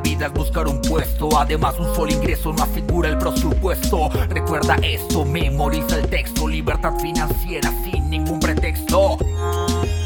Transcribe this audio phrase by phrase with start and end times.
[0.00, 4.08] vida es buscar un puesto, además un solo ingreso no asegura el presupuesto.
[4.28, 9.18] Recuerda esto, memoriza el texto, libertad financiera sin ningún pretexto.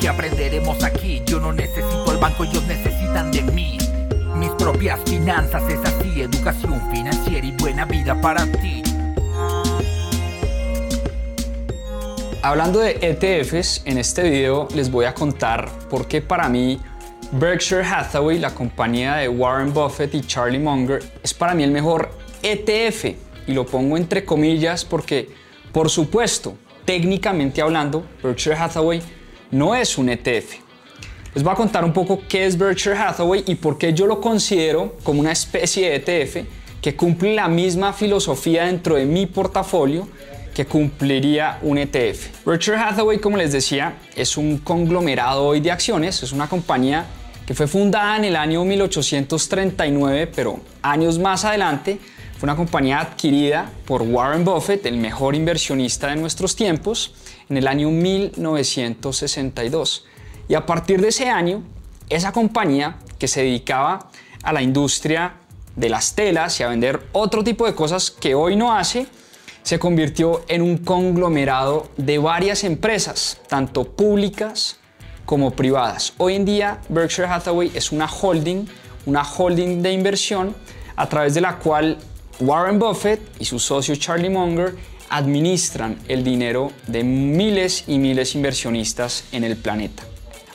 [0.00, 1.22] ¿Qué aprenderemos aquí?
[1.26, 3.78] Yo no necesito el banco, ellos necesitan de mí.
[4.36, 8.82] Mis propias finanzas es así, educación financiera y buena vida para ti.
[12.42, 16.78] Hablando de ETFs, en este video les voy a contar por qué para mí
[17.32, 22.10] Berkshire Hathaway, la compañía de Warren Buffett y Charlie Munger, es para mí el mejor
[22.42, 23.04] ETF.
[23.46, 25.28] Y lo pongo entre comillas porque,
[25.72, 29.02] por supuesto, técnicamente hablando, Berkshire Hathaway
[29.50, 30.54] no es un ETF.
[31.34, 34.20] Les voy a contar un poco qué es Berkshire Hathaway y por qué yo lo
[34.20, 36.46] considero como una especie de ETF
[36.80, 40.06] que cumple la misma filosofía dentro de mi portafolio
[40.54, 42.46] que cumpliría un ETF.
[42.46, 47.06] Berkshire Hathaway, como les decía, es un conglomerado hoy de acciones, es una compañía
[47.44, 51.98] que fue fundada en el año 1839, pero años más adelante
[52.38, 57.14] fue una compañía adquirida por Warren Buffett, el mejor inversionista de nuestros tiempos,
[57.48, 60.06] en el año 1962.
[60.48, 61.62] Y a partir de ese año,
[62.08, 64.10] esa compañía que se dedicaba
[64.42, 65.34] a la industria
[65.76, 69.06] de las telas y a vender otro tipo de cosas que hoy no hace,
[69.64, 74.78] se convirtió en un conglomerado de varias empresas, tanto públicas
[75.24, 76.12] como privadas.
[76.18, 78.66] Hoy en día Berkshire Hathaway es una holding,
[79.06, 80.54] una holding de inversión
[80.96, 81.96] a través de la cual
[82.40, 84.74] Warren Buffett y su socio Charlie Munger
[85.08, 90.02] administran el dinero de miles y miles de inversionistas en el planeta.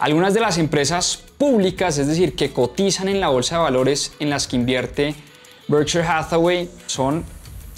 [0.00, 4.28] Algunas de las empresas públicas, es decir, que cotizan en la bolsa de valores en
[4.28, 5.14] las que invierte
[5.66, 7.24] Berkshire Hathaway son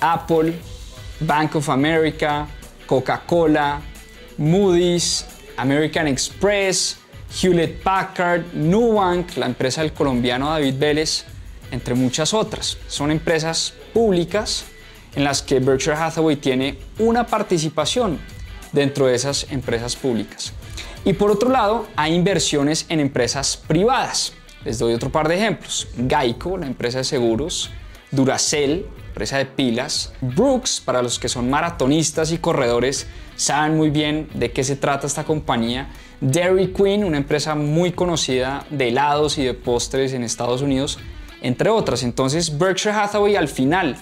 [0.00, 0.54] Apple,
[1.20, 2.46] Bank of America,
[2.86, 3.80] Coca-Cola,
[4.38, 5.24] Moody's,
[5.56, 6.98] American Express,
[7.40, 11.24] Hewlett Packard, Nubank, la empresa del colombiano David Vélez,
[11.70, 12.78] entre muchas otras.
[12.86, 14.64] Son empresas públicas
[15.14, 18.18] en las que Berkshire Hathaway tiene una participación
[18.72, 20.52] dentro de esas empresas públicas.
[21.04, 24.32] Y por otro lado, hay inversiones en empresas privadas.
[24.64, 25.88] Les doy otro par de ejemplos.
[26.08, 27.70] Geico, la empresa de seguros,
[28.10, 30.12] Duracell, empresa de pilas.
[30.20, 35.06] Brooks, para los que son maratonistas y corredores, saben muy bien de qué se trata
[35.06, 35.88] esta compañía.
[36.20, 40.98] Dairy Queen, una empresa muy conocida de helados y de postres en Estados Unidos,
[41.40, 42.02] entre otras.
[42.02, 43.96] Entonces, Berkshire Hathaway al final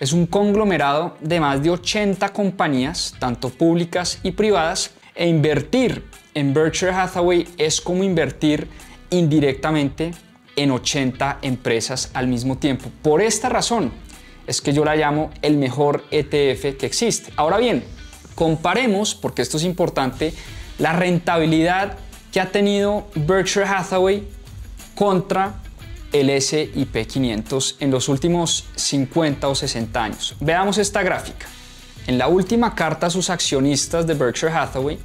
[0.00, 6.02] es un conglomerado de más de 80 compañías, tanto públicas y privadas, e invertir
[6.34, 8.66] en Berkshire Hathaway es como invertir
[9.10, 10.10] indirectamente
[10.56, 12.90] en 80 empresas al mismo tiempo.
[13.02, 13.92] Por esta razón,
[14.46, 17.32] es que yo la llamo el mejor ETF que existe.
[17.36, 17.84] Ahora bien,
[18.34, 20.32] comparemos, porque esto es importante,
[20.78, 21.98] la rentabilidad
[22.32, 24.28] que ha tenido Berkshire Hathaway
[24.94, 25.54] contra
[26.12, 30.36] el SIP 500 en los últimos 50 o 60 años.
[30.40, 31.46] Veamos esta gráfica.
[32.06, 34.98] En la última carta a sus accionistas de Berkshire Hathaway,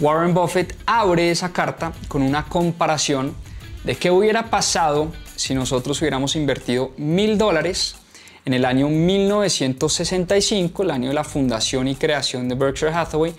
[0.00, 3.34] Warren Buffett abre esa carta con una comparación
[3.82, 7.96] de qué hubiera pasado si nosotros hubiéramos invertido mil dólares
[8.44, 13.34] en el año 1965, el año de la fundación y creación de Berkshire Hathaway,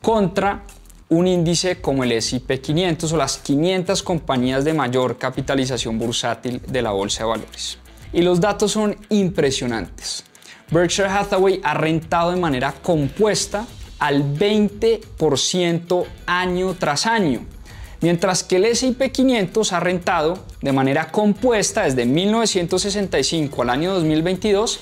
[0.00, 0.62] contra
[1.08, 6.82] un índice como el S&P 500 o las 500 compañías de mayor capitalización bursátil de
[6.82, 7.78] la bolsa de valores.
[8.12, 10.24] Y los datos son impresionantes.
[10.70, 13.66] Berkshire Hathaway ha rentado de manera compuesta
[13.98, 17.46] al 20% año tras año
[18.02, 24.80] mientras que el S&P 500 ha rentado de manera compuesta desde 1965 al año 2022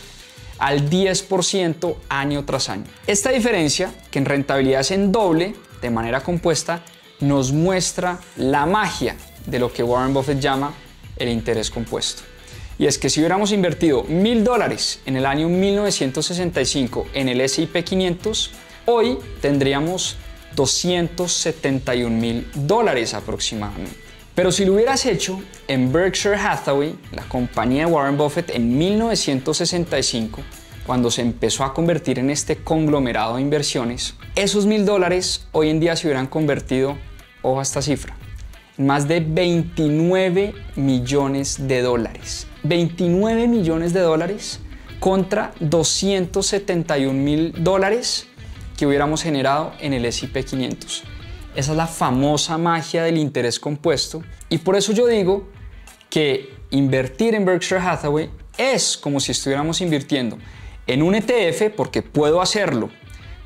[0.58, 2.84] al 10% año tras año.
[3.06, 6.82] Esta diferencia, que en rentabilidad es en doble, de manera compuesta,
[7.20, 10.74] nos muestra la magia de lo que Warren Buffett llama
[11.16, 12.22] el interés compuesto.
[12.78, 17.84] Y es que si hubiéramos invertido mil dólares en el año 1965 en el S&P
[17.84, 18.50] 500,
[18.86, 20.16] hoy tendríamos
[20.54, 23.96] 271 mil dólares aproximadamente.
[24.34, 30.40] Pero si lo hubieras hecho en Berkshire Hathaway, la compañía de Warren Buffett, en 1965,
[30.86, 35.78] cuando se empezó a convertir en este conglomerado de inversiones, esos mil dólares hoy en
[35.78, 36.96] día se hubieran convertido,
[37.42, 38.16] ojo a esta cifra,
[38.78, 42.46] en más de 29 millones de dólares.
[42.62, 44.60] 29 millones de dólares
[45.00, 48.26] contra 271 mil dólares
[48.80, 51.02] que hubiéramos generado en el S&P 500.
[51.54, 55.46] Esa es la famosa magia del interés compuesto y por eso yo digo
[56.08, 60.38] que invertir en Berkshire Hathaway es como si estuviéramos invirtiendo
[60.86, 62.88] en un ETF porque puedo hacerlo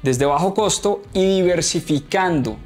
[0.04, 2.56] desde bajo costo y diversificando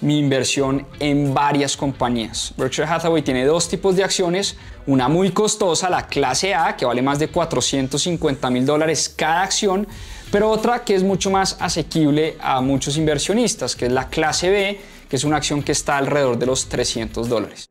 [0.00, 2.52] mi inversión en varias compañías.
[2.56, 4.56] Berkshire Hathaway tiene dos tipos de acciones,
[4.86, 9.86] una muy costosa, la clase A, que vale más de 450 mil dólares cada acción,
[10.30, 14.80] pero otra que es mucho más asequible a muchos inversionistas, que es la clase B,
[15.08, 17.68] que es una acción que está alrededor de los 300 dólares.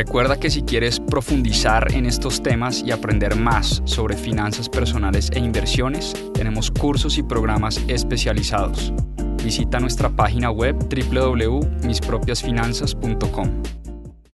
[0.00, 5.38] Recuerda que si quieres profundizar en estos temas y aprender más sobre finanzas personales e
[5.40, 8.94] inversiones, tenemos cursos y programas especializados.
[9.42, 13.79] Visita nuestra página web www.mispropiasfinanzas.com.